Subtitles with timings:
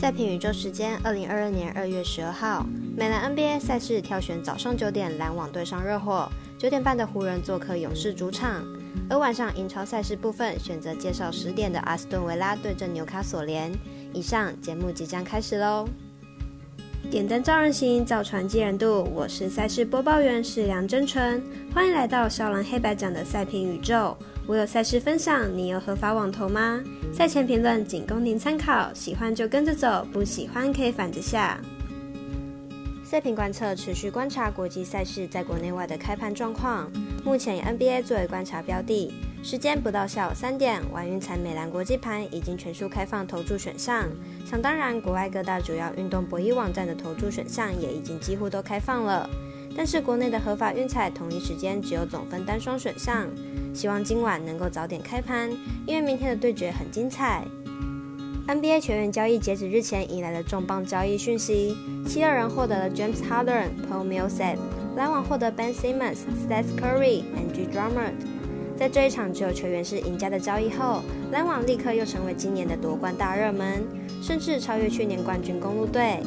[0.00, 2.64] 在平宇宙时间，二零二二年二月十二号，
[2.96, 6.26] 美篮 NBA 赛事挑选早上九点篮网对上热火，
[6.58, 8.64] 九点半的湖人做客勇士主场，
[9.10, 13.70] 而晚上英超赛事部分选择介绍十点的阿斯顿维拉对阵纽卡索联。
[14.14, 15.86] 以上节目即将开始喽！
[17.08, 19.02] 点灯照人行，造船济人度。
[19.12, 21.42] 我是赛事播报员是梁真纯，
[21.74, 24.16] 欢迎来到少狼黑白奖的赛评宇宙。
[24.46, 26.80] 我有赛事分享，你有合法网投吗？
[27.12, 31.60] 赛前评论仅供您参考，喜欢就跟着走，不喜欢可以反着下。
[33.02, 36.88] 赛评观测持续观察国际赛事在国内外的开盘状况，
[37.24, 39.12] 目前以 NBA 作为观察标的。
[39.42, 44.06] 时间不到下午三点，玩运彩美兰国际盘已经全数开放投注选项。
[44.44, 49.28] 想当然，国外各大主要运动博弈网站的投注选项也已经几乎都开放了。
[49.74, 53.26] 但是国内的合法运彩同一时间只有总分单双选项。
[53.72, 55.50] 希望今晚能够早点开盘，
[55.86, 57.44] 因为明天的对决很精彩。
[58.46, 64.58] NBA 球员交易截止日前迎来了重磅交易讯息：七六人获得了 James Harden、Paul Millsap，
[64.96, 68.29] 篮网获得 Ben Simmons、Steph Curry、Andrew Drummond。
[68.80, 73.86] 在这一场只有球员是赢家的交易后，篮网立刻又成为今年的夺冠大热门，
[74.22, 76.18] 甚至超越去年冠军公路队。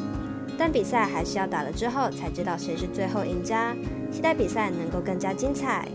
[0.56, 3.74] 但比赛还是要打了之后才知道谁是最后赢家，
[4.12, 5.88] 期待比赛能够更加精彩。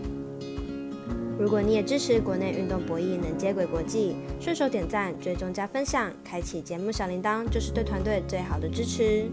[1.38, 9.24] 如果你也支持国内运动博弈能接轨国际，顺手点赞、追踪加分享，开启节目小铃铛，就是对团队最好的支持。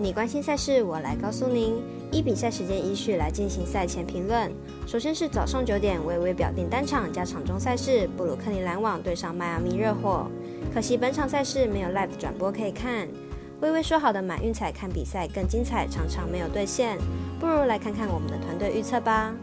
[0.00, 1.74] 你关心赛事，我来告诉您。
[2.12, 4.48] 依比赛时间依序来进行赛前评论。
[4.86, 10.30] 首先是早上九点，微微表定单场加场中赛事，布鲁克林篮网对上迈阿密热火。
[10.72, 13.08] 可惜本场赛事没有 live 转播可以看。
[13.60, 16.96] 微微说好的买运彩看比赛更精彩，常常没有兑现，
[17.40, 19.34] 不如来看看我们的团队预测吧。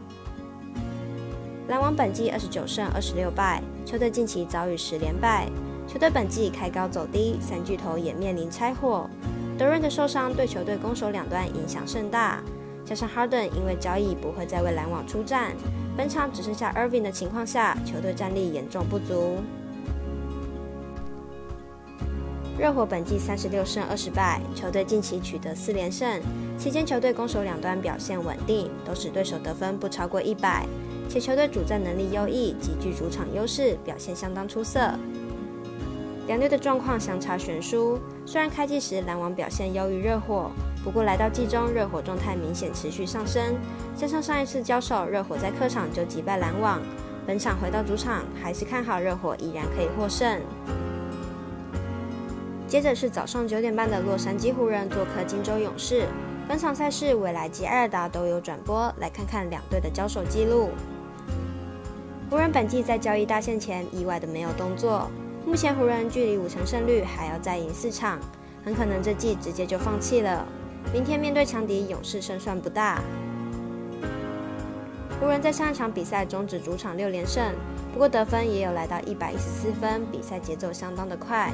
[1.68, 5.50] 篮网本季二十九胜二十六败，球队近期遭遇十连败。
[5.86, 9.10] 球队本季开高走低，三巨头也面临拆伙。
[9.58, 12.44] 德润的受伤对球队攻守两端影响甚大，
[12.84, 15.56] 加上 Harden 因为交易不会再为篮网出战，
[15.96, 19.38] 本场只剩下 Irving 的情况下，球队战力严重不足。
[22.58, 26.22] 热火本季三十六胜二十败，球队近期取得四连胜，
[26.58, 30.66] 期间球队攻守两端表现稳定，都使对手得分不超过一百。
[31.10, 34.92] 且球队主战能力优异，极具主场优势，表现相当出色。
[36.28, 40.50] 两队的状况相差悬殊，虽然开季时篮网表现优于热火，
[40.84, 43.56] 不过来到季中，热火状态明显持续上升。
[43.96, 46.82] 加上上一次交手，热火在客场就击败篮网，
[47.28, 50.42] 本场回到主场，还是看好热火依然可以获胜。
[52.68, 56.08] 接着是早上九点半的洛杉矶湖人做客金州勇士，
[56.48, 60.72] 本场赛事未来及艾尔达都有转播，来看看两队的交手记录。
[62.32, 65.08] 湖人本季在交易大限前意外的没有动作，
[65.46, 68.20] 目前湖人距离五成胜率还要再赢四场，
[68.64, 70.44] 很可能这季直接就放弃了。
[70.92, 73.00] 明天面对强敌勇士胜算不大。
[75.22, 77.54] 湖人在上一场比赛终止主场六连胜，
[77.94, 81.54] 不过得分也有来到一百一十四分，比赛节奏相当的快。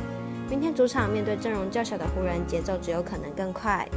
[0.49, 3.87] 明天主场面对阵容较小的湖人，节奏只有可能更快。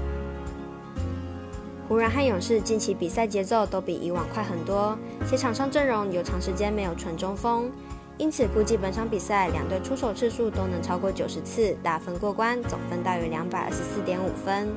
[1.89, 7.71] 湖人和勇士近期比赛节奏都比以往快很多，且场上阵容有长时间没有纯中锋，
[8.17, 14.69] 因此估计本场比赛两队出手次数都能超过九十次，打分过关，总分大约两百二十四点五分。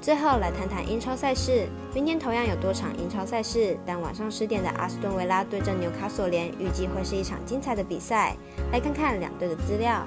[0.00, 8.36] 最后来谈谈英超赛事，明天同样有多场英超赛事，但晚上十点的阿斯顿维拉对阵纽卡索联，预计会是一场精彩的比赛。
[8.72, 10.04] 来看看两队的资料。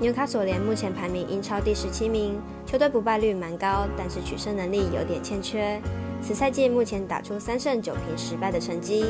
[0.00, 5.80] 纽卡索联目前排名英超第十七名，球队不败率蛮高，但是取胜能力有点欠缺。
[6.22, 9.06] 此赛季目前打出三胜九平十败的成绩。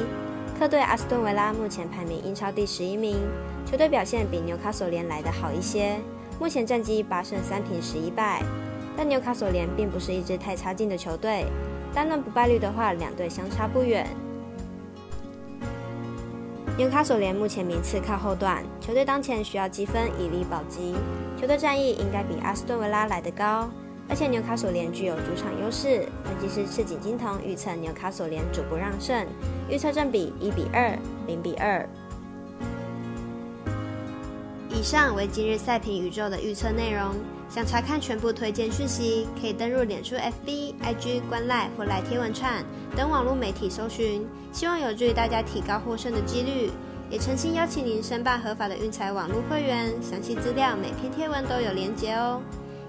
[0.59, 3.17] 客队阿斯顿维拉目前排名英超第十一名，
[3.67, 5.99] 球队表现比纽卡索联来的好一些，
[6.41, 8.43] 目前战绩八胜三平十一败。
[8.97, 11.45] 但纽卡索联并不是一支太差劲的球队，
[11.95, 14.07] 单论不败率的话，两队相差不远。
[16.79, 20.95] 纽卡索联目前名次靠后段，球队当前需要积分以力保级，
[21.39, 23.69] 球队战役应该比阿斯顿维拉来得高，
[24.13, 26.07] 而且纽卡索联具有主场优势。
[26.23, 29.27] 分析师赤井金童预测纽卡索联主不让胜，
[29.71, 30.95] 预测正比一比二、
[31.27, 31.89] 零比二。
[34.69, 37.15] 以上为今日赛评宇宙的预测内容。
[37.49, 42.63] 想查看全部推荐讯息，可以登入脸书、FB、IG、观赖或来贴文串
[42.95, 46.71] 等网络媒体搜寻，希望有助于大家提高获胜的几率。
[47.09, 52.43] 也诚心邀请您申办合法的运彩网络会员，详细资料每篇贴文都有连结哦。